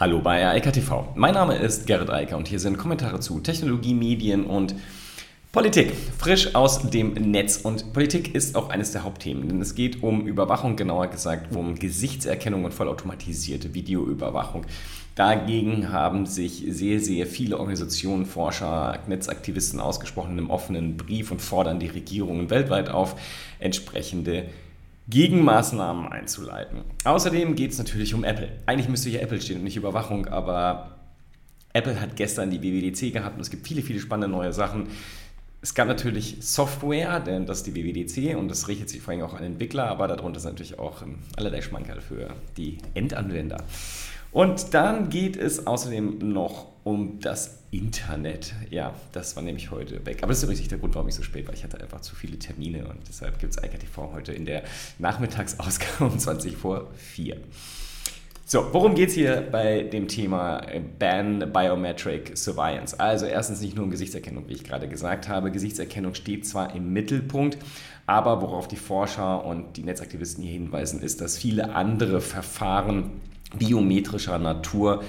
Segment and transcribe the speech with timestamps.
[0.00, 1.08] Hallo bei Eika TV.
[1.16, 4.76] Mein Name ist Gerrit Eiker und hier sind Kommentare zu Technologie, Medien und
[5.50, 5.92] Politik.
[6.16, 7.56] Frisch aus dem Netz.
[7.56, 11.74] Und Politik ist auch eines der Hauptthemen, denn es geht um Überwachung, genauer gesagt um
[11.74, 14.66] Gesichtserkennung und vollautomatisierte Videoüberwachung.
[15.16, 21.42] Dagegen haben sich sehr, sehr viele Organisationen, Forscher, Netzaktivisten ausgesprochen in einem offenen Brief und
[21.42, 23.16] fordern die Regierungen weltweit auf,
[23.58, 24.44] entsprechende
[25.08, 26.84] Gegenmaßnahmen einzuleiten.
[27.04, 28.50] Außerdem geht es natürlich um Apple.
[28.66, 30.98] Eigentlich müsste hier Apple stehen und nicht Überwachung, aber
[31.72, 34.88] Apple hat gestern die WWDC gehabt und es gibt viele, viele spannende neue Sachen.
[35.60, 39.22] Es gab natürlich Software, denn das ist die WWDC und das richtet sich vor allem
[39.22, 43.64] auch an Entwickler, aber darunter sind natürlich auch ähm, allerlei Schmankerl für die Endanwender.
[44.30, 48.54] Und dann geht es außerdem noch um das Internet.
[48.70, 50.22] Ja, das war nämlich heute weg.
[50.22, 51.54] Aber das ist richtig der Grund, warum ich so spät war.
[51.54, 54.62] Ich hatte einfach zu viele Termine und deshalb gibt es IKTV heute in der
[54.98, 57.36] Nachmittagsausgabe um 20 vor 4.
[58.50, 60.62] So, worum geht es hier bei dem Thema
[60.98, 62.98] Ban Biometric Surveillance?
[62.98, 65.50] Also erstens nicht nur um Gesichtserkennung, wie ich gerade gesagt habe.
[65.50, 67.58] Gesichtserkennung steht zwar im Mittelpunkt,
[68.06, 73.20] aber worauf die Forscher und die Netzaktivisten hier hinweisen, ist, dass viele andere Verfahren
[73.58, 75.04] biometrischer Natur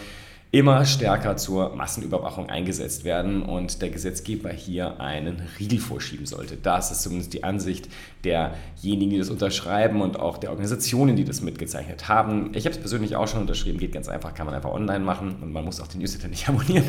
[0.52, 6.58] immer stärker zur Massenüberwachung eingesetzt werden und der Gesetzgeber hier einen Riegel vorschieben sollte.
[6.58, 7.88] Das ist zumindest die Ansicht
[8.24, 12.50] derjenigen, die das unterschreiben und auch der Organisationen, die das mitgezeichnet haben.
[12.56, 15.36] Ich habe es persönlich auch schon unterschrieben, geht ganz einfach, kann man einfach online machen
[15.40, 16.86] und man muss auch den Newsletter nicht abonnieren.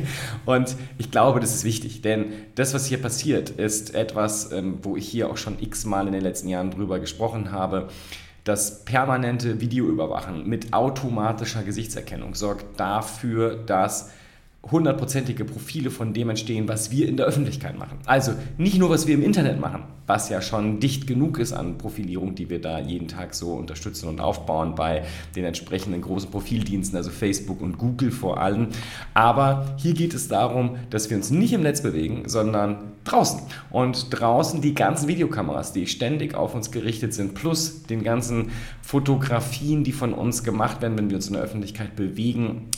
[0.46, 4.96] Und ich glaube, das ist wichtig, denn das, was hier passiert, ist etwas, ähm, wo
[4.96, 7.88] ich hier auch schon x-mal in den letzten Jahren drüber gesprochen habe
[8.44, 14.10] das permanente Videoüberwachen mit automatischer Gesichtserkennung sorgt dafür, dass
[14.70, 17.98] hundertprozentige Profile von dem entstehen, was wir in der Öffentlichkeit machen.
[18.04, 21.78] Also nicht nur, was wir im Internet machen, was ja schon dicht genug ist an
[21.78, 26.96] Profilierung, die wir da jeden Tag so unterstützen und aufbauen bei den entsprechenden großen Profildiensten,
[26.96, 28.68] also Facebook und Google vor allem.
[29.14, 33.40] Aber hier geht es darum, dass wir uns nicht im Netz bewegen, sondern draußen.
[33.70, 38.50] Und draußen die ganzen Videokameras, die ständig auf uns gerichtet sind, plus den ganzen
[38.82, 42.68] Fotografien, die von uns gemacht werden, wenn wir uns in der Öffentlichkeit bewegen,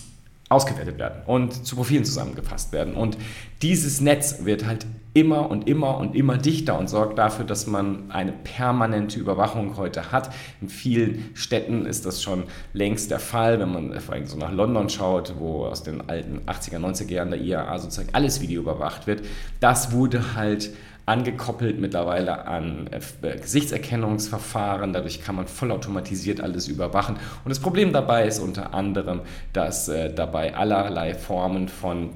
[0.53, 2.95] ausgewertet werden und zu Profilen zusammengefasst werden.
[2.95, 3.17] Und
[3.63, 8.11] dieses Netz wird halt immer und immer und immer dichter und sorgt dafür, dass man
[8.11, 10.31] eine permanente Überwachung heute hat.
[10.61, 14.53] In vielen Städten ist das schon längst der Fall, wenn man vor allem so nach
[14.53, 19.07] London schaut, wo aus den alten 80er, 90er Jahren der IAA sozusagen alles Video überwacht
[19.07, 19.23] wird.
[19.61, 20.71] Das wurde halt
[21.07, 24.93] angekoppelt mittlerweile an äh, Gesichtserkennungsverfahren.
[24.93, 27.17] Dadurch kann man vollautomatisiert alles überwachen.
[27.45, 29.21] Und das Problem dabei ist unter anderem,
[29.53, 32.11] dass äh, dabei allerlei Formen von,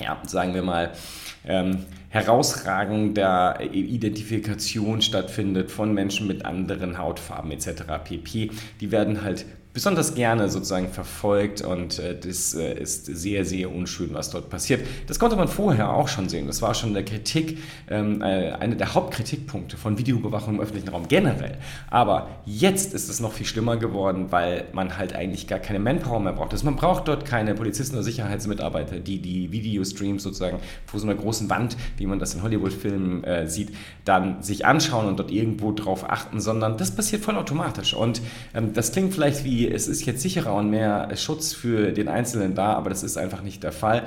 [0.00, 0.92] ja, sagen wir mal,
[1.44, 7.82] ähm, herausragender Identifikation stattfindet von Menschen mit anderen Hautfarben etc.
[8.02, 8.50] pp.
[8.80, 9.44] Die werden halt
[9.74, 14.86] besonders gerne sozusagen verfolgt und äh, das äh, ist sehr, sehr unschön, was dort passiert.
[15.06, 16.46] Das konnte man vorher auch schon sehen.
[16.46, 17.58] Das war schon der Kritik,
[17.88, 21.58] ähm, äh, einer der Hauptkritikpunkte von Videoüberwachung im öffentlichen Raum generell.
[21.90, 26.20] Aber jetzt ist es noch viel schlimmer geworden, weil man halt eigentlich gar keine Manpower
[26.20, 26.52] mehr braucht.
[26.52, 31.14] Also man braucht dort keine Polizisten oder Sicherheitsmitarbeiter, die die Videostreams sozusagen vor so einer
[31.14, 33.72] großen Wand, wie man das in Hollywood-Filmen äh, sieht,
[34.04, 37.94] dann sich anschauen und dort irgendwo drauf achten, sondern das passiert vollautomatisch.
[37.94, 38.22] Und
[38.54, 42.54] ähm, das klingt vielleicht wie es ist jetzt sicherer und mehr Schutz für den Einzelnen
[42.54, 44.06] da, aber das ist einfach nicht der Fall.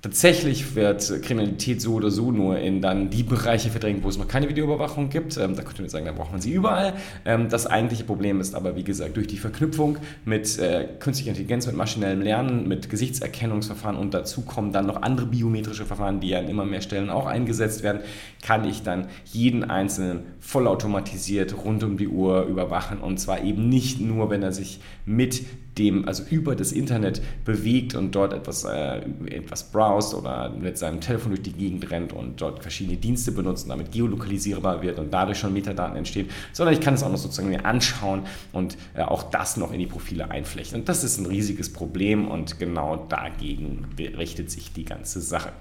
[0.00, 4.28] Tatsächlich wird Kriminalität so oder so nur in dann die Bereiche verdrängt, wo es noch
[4.28, 5.36] keine Videoüberwachung gibt.
[5.36, 6.92] Ähm, da könnte man sagen, da braucht man sie überall.
[7.24, 11.66] Ähm, das eigentliche Problem ist aber, wie gesagt, durch die Verknüpfung mit äh, künstlicher Intelligenz,
[11.66, 16.38] mit maschinellem Lernen, mit Gesichtserkennungsverfahren und dazu kommen dann noch andere biometrische Verfahren, die ja
[16.38, 18.02] an immer mehr Stellen auch eingesetzt werden,
[18.40, 24.00] kann ich dann jeden Einzelnen vollautomatisiert rund um die Uhr überwachen und zwar eben nicht
[24.00, 25.42] nur, wenn er sich mit
[25.78, 31.00] dem, also über das Internet bewegt und dort etwas, äh, etwas browst oder mit seinem
[31.00, 35.12] Telefon durch die Gegend rennt und dort verschiedene Dienste benutzt und damit geolokalisierbar wird und
[35.12, 38.22] dadurch schon Metadaten entstehen, sondern ich kann es auch noch sozusagen mir anschauen
[38.52, 40.80] und äh, auch das noch in die Profile einflechten.
[40.80, 45.52] Und das ist ein riesiges Problem und genau dagegen richtet sich die ganze Sache.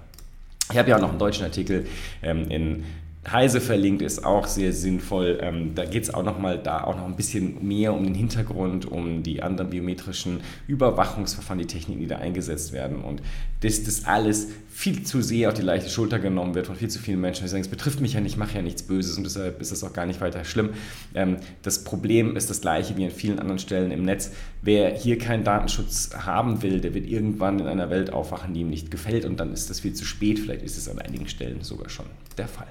[0.72, 1.86] Ich habe ja auch noch einen deutschen Artikel
[2.22, 2.84] ähm, in
[3.32, 5.40] Heise verlinkt ist auch sehr sinnvoll.
[5.42, 8.16] Ähm, da geht es auch noch mal da auch noch ein bisschen mehr um den
[8.16, 13.22] Hintergrund, um die anderen biometrischen Überwachungsverfahren, die Techniken, die da eingesetzt werden und
[13.62, 17.00] dass das alles viel zu sehr auf die leichte Schulter genommen wird von viel zu
[17.00, 17.44] vielen Menschen.
[17.44, 19.72] Die sagen, es betrifft mich ja nicht, ich mache ja nichts Böses und deshalb ist
[19.72, 20.70] das auch gar nicht weiter schlimm.
[21.16, 24.32] Ähm, das Problem ist das gleiche wie an vielen anderen Stellen im Netz.
[24.62, 28.70] Wer hier keinen Datenschutz haben will, der wird irgendwann in einer Welt aufwachen, die ihm
[28.70, 30.40] nicht gefällt und dann ist das viel zu spät.
[30.40, 32.06] Vielleicht ist es an einigen Stellen sogar schon
[32.38, 32.68] der Fall.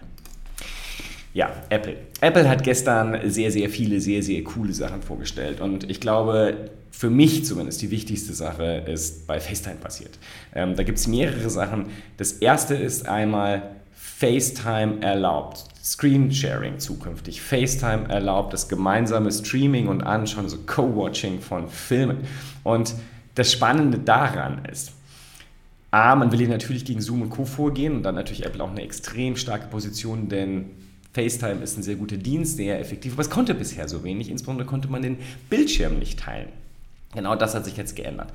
[1.36, 1.98] Ja, Apple.
[2.22, 5.60] Apple hat gestern sehr, sehr viele, sehr, sehr coole Sachen vorgestellt.
[5.60, 10.18] Und ich glaube, für mich zumindest die wichtigste Sache ist bei FaceTime passiert.
[10.54, 11.88] Ähm, da gibt es mehrere Sachen.
[12.16, 15.66] Das erste ist einmal FaceTime erlaubt.
[15.84, 17.42] Screensharing zukünftig.
[17.42, 22.20] FaceTime erlaubt das gemeinsame Streaming und Anschauen, so Co-Watching von Filmen.
[22.64, 22.94] Und
[23.34, 24.92] das Spannende daran ist,
[25.90, 27.44] A, man will hier natürlich gegen Zoom und Co.
[27.44, 30.70] vorgehen und dann natürlich Apple auch eine extrem starke Position, denn
[31.16, 34.66] FaceTime ist ein sehr guter Dienst, sehr effektiv, aber es konnte bisher so wenig, insbesondere
[34.66, 35.16] konnte man den
[35.48, 36.50] Bildschirm nicht teilen.
[37.14, 38.32] Genau das hat sich jetzt geändert.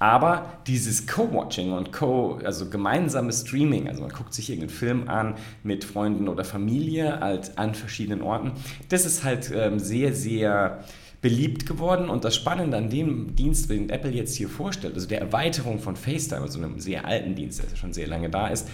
[0.00, 5.36] Aber dieses Co-Watching und Co, also gemeinsames Streaming, also man guckt sich irgendeinen Film an
[5.62, 8.50] mit Freunden oder Familie halt an verschiedenen Orten,
[8.88, 10.82] das ist halt ähm, sehr, sehr
[11.22, 12.10] beliebt geworden.
[12.10, 15.94] Und das Spannende an dem Dienst, den Apple jetzt hier vorstellt, also der Erweiterung von
[15.94, 18.68] FaceTime, also einem sehr alten Dienst, der schon sehr lange da ist,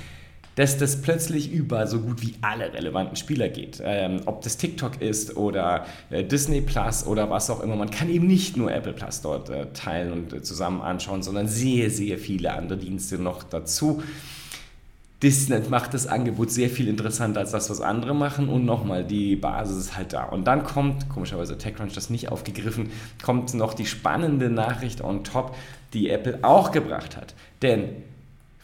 [0.60, 3.80] dass das plötzlich über so gut wie alle relevanten Spieler geht.
[3.82, 7.76] Ähm, ob das TikTok ist oder äh, Disney Plus oder was auch immer.
[7.76, 11.48] Man kann eben nicht nur Apple Plus dort äh, teilen und äh, zusammen anschauen, sondern
[11.48, 14.02] sehr, sehr viele andere Dienste noch dazu.
[15.22, 18.50] Disney macht das Angebot sehr viel interessanter als das, was andere machen.
[18.50, 20.24] Und nochmal, die Basis ist halt da.
[20.24, 22.90] Und dann kommt, komischerweise TechCrunch das nicht aufgegriffen,
[23.24, 25.56] kommt noch die spannende Nachricht on top,
[25.94, 27.34] die Apple auch gebracht hat.
[27.62, 28.09] Denn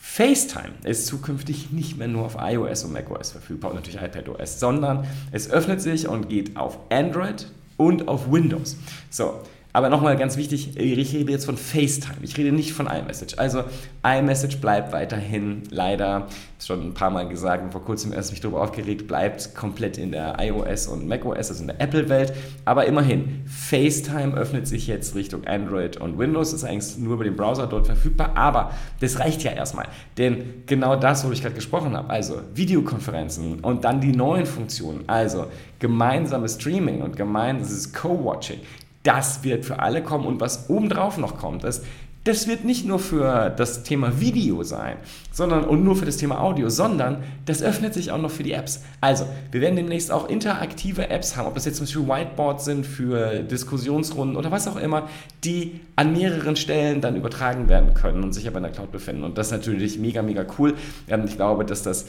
[0.08, 5.06] FaceTime ist zukünftig nicht mehr nur auf iOS und macOS verfügbar und natürlich iPadOS, sondern
[5.30, 8.78] es öffnet sich und geht auf Android und auf Windows.
[9.10, 9.42] So,
[9.76, 13.36] aber nochmal ganz wichtig, ich rede jetzt von FaceTime, ich rede nicht von iMessage.
[13.36, 13.62] Also
[14.02, 16.28] iMessage bleibt weiterhin leider,
[16.58, 20.12] schon ein paar Mal gesagt und vor kurzem erst mich darüber aufgeregt, bleibt komplett in
[20.12, 22.32] der iOS und macOS, also in der Apple-Welt.
[22.64, 27.36] Aber immerhin, FaceTime öffnet sich jetzt Richtung Android und Windows, ist eigentlich nur über den
[27.36, 28.70] Browser dort verfügbar, aber
[29.00, 29.88] das reicht ja erstmal.
[30.16, 35.04] Denn genau das, worüber ich gerade gesprochen habe, also Videokonferenzen und dann die neuen Funktionen,
[35.06, 35.48] also
[35.80, 38.60] gemeinsames Streaming und gemeinsames Co-Watching,
[39.06, 41.84] das wird für alle kommen und was obendrauf noch kommt, ist,
[42.26, 44.96] das wird nicht nur für das Thema Video sein,
[45.30, 48.50] sondern und nur für das Thema Audio, sondern das öffnet sich auch noch für die
[48.50, 48.82] Apps.
[49.00, 52.84] Also, wir werden demnächst auch interaktive Apps haben, ob das jetzt zum Beispiel Whiteboards sind
[52.84, 55.08] für Diskussionsrunden oder was auch immer,
[55.44, 59.22] die an mehreren Stellen dann übertragen werden können und sich aber in der Cloud befinden.
[59.22, 60.74] Und das ist natürlich mega, mega cool.
[61.06, 62.06] Ich glaube, dass das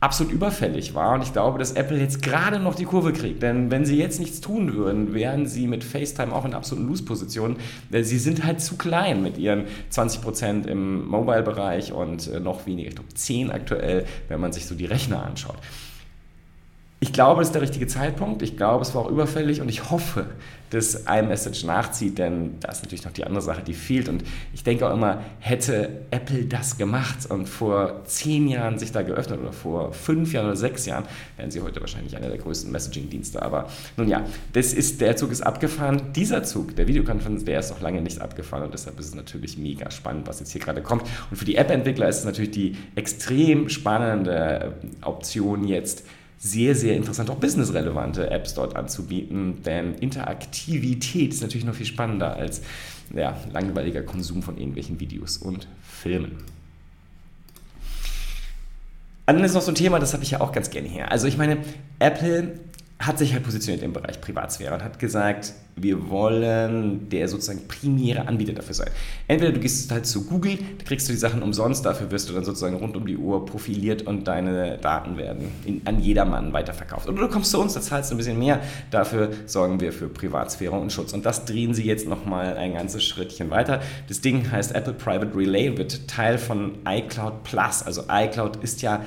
[0.00, 1.14] absolut überfällig war.
[1.14, 3.42] Und ich glaube, dass Apple jetzt gerade noch die Kurve kriegt.
[3.42, 7.56] Denn wenn sie jetzt nichts tun würden, wären sie mit FaceTime auch in absoluten Lose-Positionen.
[7.90, 12.94] Sie sind halt zu klein mit ihren 20% im Mobile-Bereich und äh, noch weniger, ich
[12.94, 15.58] glaube 10 aktuell, wenn man sich so die Rechner anschaut.
[17.02, 18.42] Ich glaube, das ist der richtige Zeitpunkt.
[18.42, 20.26] Ich glaube, es war auch überfällig und ich hoffe,
[20.68, 24.10] dass iMessage nachzieht, denn da ist natürlich noch die andere Sache, die fehlt.
[24.10, 29.00] Und ich denke auch immer, hätte Apple das gemacht und vor zehn Jahren sich da
[29.00, 31.04] geöffnet oder vor fünf Jahren oder sechs Jahren,
[31.38, 33.40] wären sie heute wahrscheinlich einer der größten Messaging-Dienste.
[33.40, 34.22] Aber nun ja,
[34.52, 36.12] das ist, der Zug ist abgefahren.
[36.14, 39.56] Dieser Zug, der Videokonferenz, der ist noch lange nicht abgefahren und deshalb ist es natürlich
[39.56, 41.04] mega spannend, was jetzt hier gerade kommt.
[41.30, 46.04] Und für die App-Entwickler ist es natürlich die extrem spannende Option jetzt,
[46.42, 52.34] sehr, sehr interessant, auch businessrelevante Apps dort anzubieten, denn Interaktivität ist natürlich noch viel spannender
[52.34, 52.62] als
[53.14, 56.38] ja, langweiliger Konsum von irgendwelchen Videos und Filmen.
[59.26, 61.12] dann ist noch so ein Thema, das habe ich ja auch ganz gerne hier.
[61.12, 61.58] Also ich meine,
[61.98, 62.58] Apple
[63.00, 68.28] hat sich halt positioniert im Bereich Privatsphäre und hat gesagt, wir wollen der sozusagen primäre
[68.28, 68.90] Anbieter dafür sein.
[69.26, 72.34] Entweder du gehst halt zu Google, da kriegst du die Sachen umsonst, dafür wirst du
[72.34, 77.08] dann sozusagen rund um die Uhr profiliert und deine Daten werden in, an jedermann weiterverkauft.
[77.08, 78.60] Oder du kommst zu uns, da zahlst du ein bisschen mehr,
[78.90, 81.14] dafür sorgen wir für Privatsphäre und Schutz.
[81.14, 83.80] Und das drehen sie jetzt nochmal ein ganzes Schrittchen weiter.
[84.08, 87.82] Das Ding heißt Apple Private Relay, wird Teil von iCloud Plus.
[87.82, 89.00] Also iCloud ist ja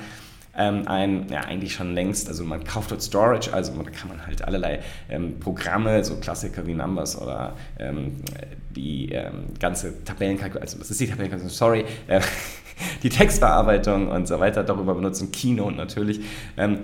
[0.56, 4.26] ähm, ein, ja eigentlich schon längst, also man kauft dort Storage, also man kann man
[4.26, 8.16] halt allerlei ähm, Programme, so Klassiker wie Numbers oder ähm,
[8.74, 12.20] die ähm, ganze Tabellenkalkulation, also das ist die Tabellenkalkulation, sorry, äh,
[13.02, 16.20] die Textverarbeitung und so weiter darüber benutzen, Keynote natürlich.
[16.56, 16.80] Ähm,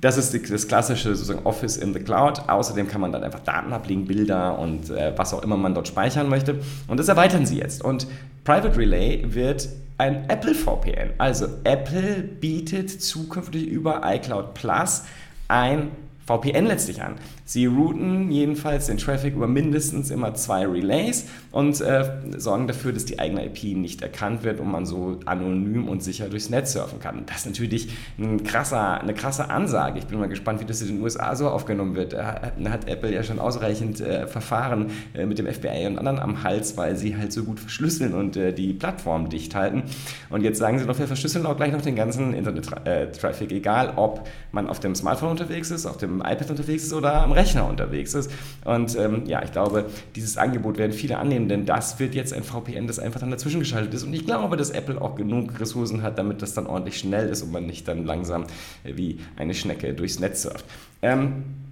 [0.00, 2.46] das ist das klassische sozusagen Office in the Cloud.
[2.46, 5.88] Außerdem kann man dann einfach Daten ablegen, Bilder und äh, was auch immer man dort
[5.88, 6.60] speichern möchte.
[6.88, 7.82] Und das erweitern sie jetzt.
[7.82, 8.06] Und
[8.44, 9.66] Private Relay wird
[9.98, 11.12] ein Apple VPN.
[11.18, 15.04] Also Apple bietet zukünftig über iCloud Plus
[15.48, 15.90] ein
[16.26, 17.16] VPN letztlich an.
[17.44, 23.04] Sie routen jedenfalls den Traffic über mindestens immer zwei Relays und äh, sorgen dafür, dass
[23.04, 27.00] die eigene IP nicht erkannt wird und man so anonym und sicher durchs Netz surfen
[27.00, 27.24] kann.
[27.26, 29.98] Das ist natürlich ein krasser, eine krasse Ansage.
[29.98, 32.14] Ich bin mal gespannt, wie das in den USA so aufgenommen wird.
[32.14, 36.42] Da hat Apple ja schon ausreichend äh, Verfahren äh, mit dem FBI und anderen am
[36.42, 39.82] Hals, weil sie halt so gut verschlüsseln und äh, die Plattform dicht halten.
[40.30, 44.26] Und jetzt sagen sie noch, wir verschlüsseln auch gleich noch den ganzen Internet-Traffic, egal ob
[44.52, 47.68] man auf dem Smartphone unterwegs ist, auf dem dem iPad unterwegs ist oder am Rechner
[47.68, 48.30] unterwegs ist.
[48.64, 52.42] Und ähm, ja, ich glaube, dieses Angebot werden viele annehmen, denn das wird jetzt ein
[52.42, 54.04] VPN, das einfach dann dazwischen geschaltet ist.
[54.04, 57.42] Und ich glaube, dass Apple auch genug Ressourcen hat, damit das dann ordentlich schnell ist
[57.42, 58.46] und man nicht dann langsam
[58.84, 60.64] wie eine Schnecke durchs Netz surft.
[61.02, 61.63] Ähm,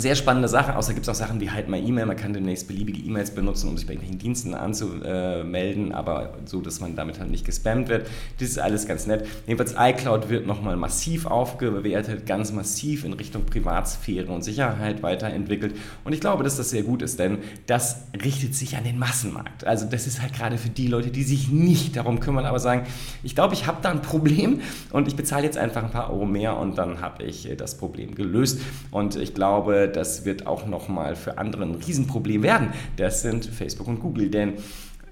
[0.00, 0.76] sehr spannende Sache.
[0.76, 2.06] Außer gibt es auch Sachen wie halt My E-Mail.
[2.06, 6.80] Man kann demnächst beliebige E-Mails benutzen, um sich bei irgendwelchen Diensten anzumelden, aber so, dass
[6.80, 8.06] man damit halt nicht gespammt wird.
[8.38, 9.26] Das ist alles ganz nett.
[9.46, 15.74] Jedenfalls iCloud wird nochmal massiv aufgewertet, ganz massiv in Richtung Privatsphäre und Sicherheit weiterentwickelt.
[16.04, 19.66] Und ich glaube, dass das sehr gut ist, denn das richtet sich an den Massenmarkt.
[19.66, 22.86] Also das ist halt gerade für die Leute, die sich nicht darum kümmern, aber sagen,
[23.22, 24.60] ich glaube, ich habe da ein Problem
[24.92, 28.14] und ich bezahle jetzt einfach ein paar Euro mehr und dann habe ich das Problem
[28.14, 28.60] gelöst.
[28.90, 32.72] Und ich glaube, das wird auch nochmal für andere ein Riesenproblem werden.
[32.96, 34.54] Das sind Facebook und Google, denn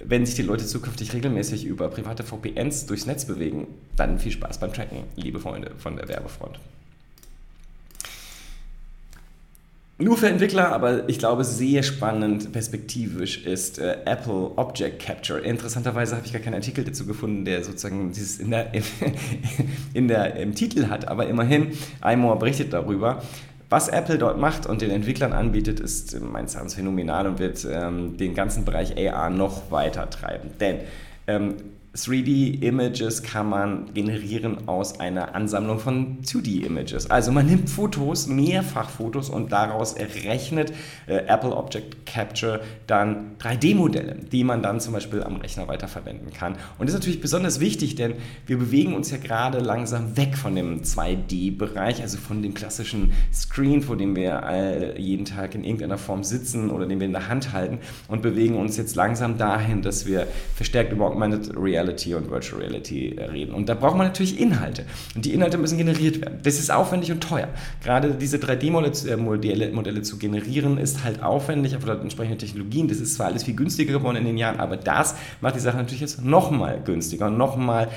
[0.05, 3.67] wenn sich die Leute zukünftig regelmäßig über private VPNs durchs Netz bewegen,
[3.97, 6.59] dann viel Spaß beim Tracken, liebe Freunde von der Werbefront.
[9.99, 15.41] Nur für Entwickler, aber ich glaube sehr spannend perspektivisch ist äh, Apple Object Capture.
[15.41, 18.73] Interessanterweise habe ich gar keinen Artikel dazu gefunden, der sozusagen dieses in der,
[19.95, 21.69] in der, im Titel hat, aber immerhin,
[22.05, 23.23] iMore berichtet darüber.
[23.69, 28.17] Was Apple dort macht und den Entwicklern anbietet, ist meines Erachtens phänomenal und wird ähm,
[28.17, 30.51] den ganzen Bereich AR noch weiter treiben.
[30.61, 30.81] Denn
[31.27, 31.55] ähm,
[31.97, 37.11] 3D-Images kann man generieren aus einer Ansammlung von 2D-Images.
[37.11, 40.73] Also man nimmt Fotos, mehrfach Fotos und daraus errechnet
[41.07, 46.57] äh, Apple Object Capture dann 3D-Modelle, die man dann zum Beispiel am Rechner weiterverwenden kann.
[46.79, 48.15] Und das ist natürlich besonders wichtig, denn
[48.47, 53.81] wir bewegen uns ja gerade langsam weg von dem 2D-Bereich, also von dem klassischen Screen,
[53.81, 57.29] vor dem wir äh, jeden Tag in irgendeiner Form sitzen oder den wir in der
[57.29, 62.15] Hand halten und bewegen uns jetzt langsam dahin, dass wir verstärkt über Augmented Reality Reality
[62.15, 63.55] und Virtual Reality äh, reden.
[63.55, 64.85] Und da braucht man natürlich Inhalte.
[65.15, 66.41] Und die Inhalte müssen generiert werden.
[66.43, 67.49] Das ist aufwendig und teuer.
[67.83, 72.89] Gerade diese 3D-Modelle Modelle zu generieren, ist halt aufwendig, aber entsprechende Technologien.
[72.89, 75.77] Das ist zwar alles viel günstiger geworden in den Jahren, aber das macht die Sache
[75.77, 77.89] natürlich jetzt nochmal günstiger und nochmal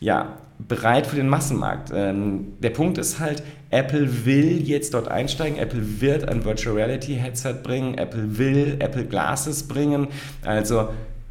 [0.00, 1.90] ja, bereit für den Massenmarkt.
[1.94, 7.14] Ähm, der Punkt ist halt, Apple will jetzt dort einsteigen, Apple wird ein Virtual Reality
[7.14, 10.08] Headset bringen, Apple will Apple Glasses bringen.
[10.44, 10.88] Also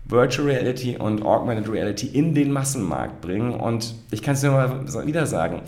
[0.10, 3.54] Virtual Reality und Augmented Reality in den Massenmarkt bringen.
[3.54, 5.62] Und ich kann es nur mal wieder sagen,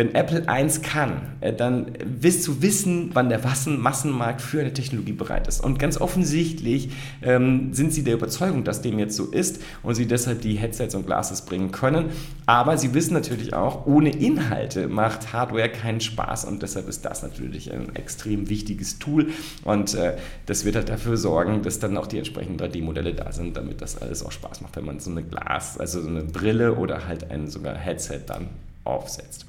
[0.00, 5.12] wenn Apple eins kann, äh, dann wirst du wissen, wann der Massenmarkt für eine Technologie
[5.12, 5.62] bereit ist.
[5.62, 6.88] Und ganz offensichtlich
[7.20, 10.94] ähm, sind sie der Überzeugung, dass dem jetzt so ist und sie deshalb die Headsets
[10.94, 12.06] und Glasses bringen können.
[12.46, 17.22] Aber sie wissen natürlich auch, ohne Inhalte macht Hardware keinen Spaß und deshalb ist das
[17.22, 19.26] natürlich ein extrem wichtiges Tool
[19.64, 20.16] und äh,
[20.46, 24.00] das wird halt dafür sorgen, dass dann auch die entsprechenden 3D-Modelle da sind, damit das
[24.00, 27.30] alles auch Spaß macht, wenn man so eine Glas, also so eine Brille oder halt
[27.30, 28.48] ein sogar Headset dann
[28.84, 29.44] aufsetzt.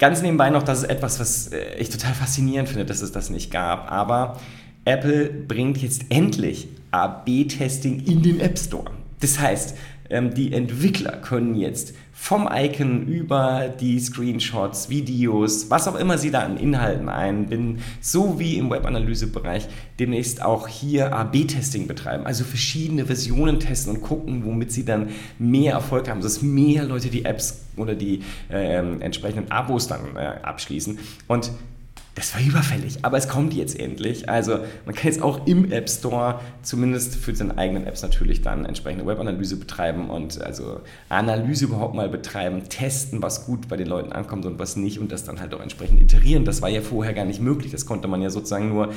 [0.00, 3.30] Ganz nebenbei noch, das ist etwas, was äh, ich total faszinierend finde, dass es das
[3.30, 3.92] nicht gab.
[3.92, 4.38] Aber
[4.86, 8.90] Apple bringt jetzt endlich AB-Testing in den App Store.
[9.20, 9.76] Das heißt,
[10.08, 16.30] ähm, die Entwickler können jetzt vom Icon über die Screenshots, Videos, was auch immer sie
[16.30, 19.66] da an Inhalten einbinden, so wie im Webanalysebereich
[19.98, 25.08] demnächst auch hier AB-Testing betreiben, also verschiedene Versionen testen und gucken, womit sie dann
[25.38, 30.20] mehr Erfolg haben, dass mehr Leute die Apps oder die äh, entsprechenden Abos dann äh,
[30.42, 30.98] abschließen.
[31.26, 31.50] Und
[32.14, 34.28] das war überfällig, aber es kommt jetzt endlich.
[34.28, 38.64] Also man kann jetzt auch im App Store, zumindest für seine eigenen Apps natürlich, dann
[38.64, 44.12] entsprechende Webanalyse betreiben und also Analyse überhaupt mal betreiben, testen, was gut bei den Leuten
[44.12, 46.44] ankommt und was nicht und das dann halt auch entsprechend iterieren.
[46.44, 47.70] Das war ja vorher gar nicht möglich.
[47.70, 48.92] Das konnte man ja sozusagen nur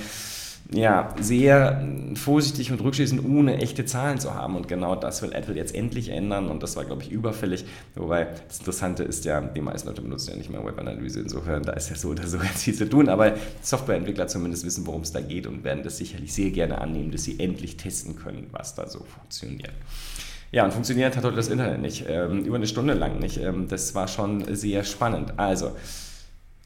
[0.72, 4.56] ja, sehr vorsichtig und rückschließend, ohne echte Zahlen zu haben.
[4.56, 6.48] Und genau das will Apple jetzt endlich ändern.
[6.48, 7.66] Und das war, glaube ich, überfällig.
[7.96, 11.20] Wobei das Interessante ist ja, die meisten Leute benutzen ja nicht mehr Webanalyse.
[11.20, 13.10] Insofern, da ist ja so oder so ganz viel zu tun.
[13.10, 17.12] Aber Softwareentwickler zumindest wissen, worum es da geht und werden das sicherlich sehr gerne annehmen,
[17.12, 19.74] dass sie endlich testen können, was da so funktioniert.
[20.52, 22.06] Ja, und funktioniert hat heute das Internet nicht.
[22.08, 23.38] Ähm, über eine Stunde lang nicht.
[23.38, 25.34] Ähm, das war schon sehr spannend.
[25.38, 25.72] Also,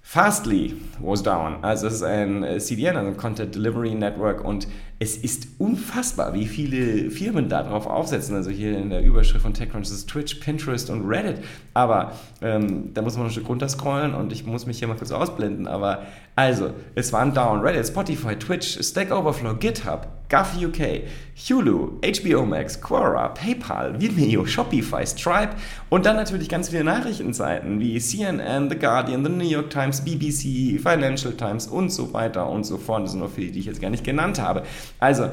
[0.09, 1.61] Fastly was down.
[1.65, 4.65] Also es ist ein äh, CDN, also ein Content Delivery Network und
[4.99, 8.35] es ist unfassbar, wie viele Firmen darauf aufsetzen.
[8.35, 11.43] Also hier in der Überschrift von TechCrunch ist Twitch, Pinterest und Reddit.
[11.75, 15.11] Aber ähm, da muss man ein Stück runterscrollen und ich muss mich hier mal kurz
[15.11, 15.67] ausblenden.
[15.67, 16.03] Aber
[16.35, 21.03] also, es waren down Reddit, Spotify, Twitch, Stack Overflow, GitHub, Gov UK,
[21.35, 25.55] Hulu, HBO Max, Quora, PayPal, Vimeo, Shopify, Stripe
[25.89, 30.81] und dann natürlich ganz viele Nachrichtenseiten wie CNN, The Guardian, The New York Times, BBC,
[30.81, 33.03] Financial Times und so weiter und so fort.
[33.03, 34.63] Das sind noch viele, die ich jetzt gar nicht genannt habe.
[34.99, 35.29] Also,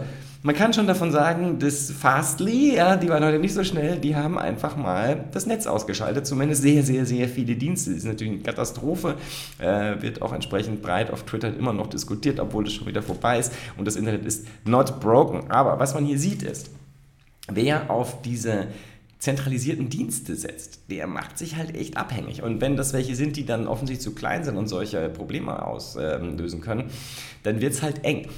[0.46, 4.14] man kann schon davon sagen, dass Fastly, ja, die waren heute nicht so schnell, die
[4.14, 6.26] haben einfach mal das Netz ausgeschaltet.
[6.26, 7.90] Zumindest sehr, sehr, sehr viele Dienste.
[7.90, 9.16] Das ist natürlich eine Katastrophe.
[9.58, 13.38] Äh, wird auch entsprechend breit auf Twitter immer noch diskutiert, obwohl es schon wieder vorbei
[13.38, 13.54] ist.
[13.78, 15.50] Und das Internet ist not broken.
[15.50, 16.68] Aber was man hier sieht ist,
[17.49, 18.66] wer auf diese
[19.20, 22.42] zentralisierten Dienste setzt, der macht sich halt echt abhängig.
[22.42, 26.61] Und wenn das welche sind, die dann offensichtlich zu klein sind und solche Probleme auslösen
[26.61, 26.90] können,
[27.44, 28.28] dann wird es halt eng.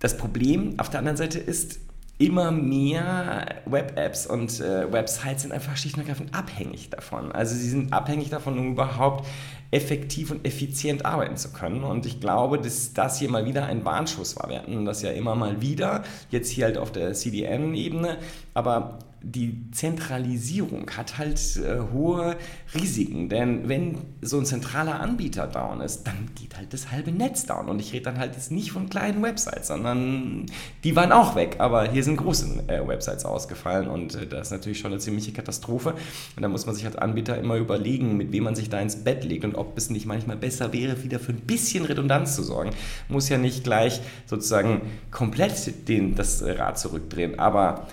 [0.00, 1.78] Das Problem auf der anderen Seite ist,
[2.20, 7.32] immer mehr Web-Apps und äh, Websites sind einfach schlicht und ergreifend abhängig davon.
[7.32, 9.26] Also sie sind abhängig davon, um überhaupt
[9.70, 11.84] effektiv und effizient arbeiten zu können.
[11.84, 14.48] Und ich glaube, dass das hier mal wieder ein Warnschuss war.
[14.48, 18.18] Wir hatten das ja immer mal wieder, jetzt hier halt auf der CDN-Ebene,
[18.54, 22.36] aber die Zentralisierung hat halt äh, hohe
[22.74, 27.44] Risiken, denn wenn so ein zentraler Anbieter down ist, dann geht halt das halbe Netz
[27.44, 27.68] down.
[27.68, 30.46] Und ich rede dann halt jetzt nicht von kleinen Websites, sondern
[30.84, 34.52] die waren auch weg, aber hier sind große äh, Websites ausgefallen und äh, das ist
[34.52, 35.94] natürlich schon eine ziemliche Katastrophe.
[36.36, 39.04] Und da muss man sich als Anbieter immer überlegen, mit wem man sich da ins
[39.04, 42.42] Bett legt und ob es nicht manchmal besser wäre, wieder für ein bisschen Redundanz zu
[42.42, 42.70] sorgen.
[43.08, 47.86] Muss ja nicht gleich sozusagen komplett den, das Rad zurückdrehen, aber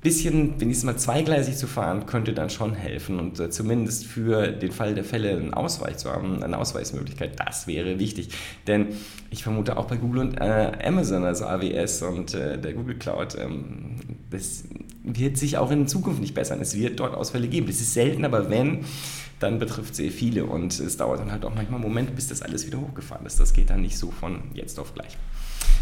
[0.00, 4.70] bisschen, wenigstens mal zweigleisig zu fahren, könnte dann schon helfen und äh, zumindest für den
[4.70, 8.28] Fall der Fälle einen Ausweich zu haben, eine Ausweichsmöglichkeit, das wäre wichtig.
[8.68, 8.88] Denn
[9.30, 13.36] ich vermute auch bei Google und äh, Amazon, also AWS und äh, der Google Cloud,
[13.40, 13.96] ähm,
[14.30, 14.64] das
[15.02, 16.60] wird sich auch in Zukunft nicht bessern.
[16.60, 17.66] Es wird dort Ausfälle geben.
[17.66, 18.84] Das ist selten, aber wenn,
[19.40, 22.42] dann betrifft sehr viele und es dauert dann halt auch manchmal einen Moment, bis das
[22.42, 23.40] alles wieder hochgefahren ist.
[23.40, 25.16] Das geht dann nicht so von jetzt auf gleich.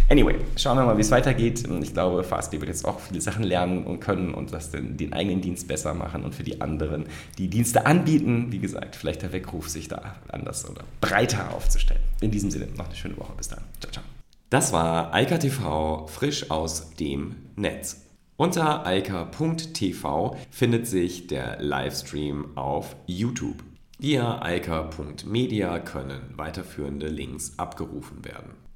[0.09, 1.65] Anyway, schauen wir mal, wie es weitergeht.
[1.83, 5.13] Ich glaube, Fastly wird jetzt auch viele Sachen lernen und können und das den, den
[5.13, 7.07] eigenen Dienst besser machen und für die anderen,
[7.39, 12.01] die Dienste anbieten, wie gesagt, vielleicht der Weckruf, sich da anders oder breiter aufzustellen.
[12.21, 13.33] In diesem Sinne, noch eine schöne Woche.
[13.37, 13.61] Bis dann.
[13.81, 14.05] Ciao, ciao.
[14.49, 18.03] Das war Eika TV frisch aus dem Netz.
[18.37, 23.65] Unter eika.tv findet sich der Livestream auf YouTube.
[23.99, 28.65] Via eika.media können weiterführende Links abgerufen werden.